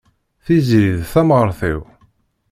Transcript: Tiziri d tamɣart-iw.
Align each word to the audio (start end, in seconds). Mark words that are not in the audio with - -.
Tiziri 0.45 0.93
d 0.99 1.03
tamɣart-iw. 1.13 1.81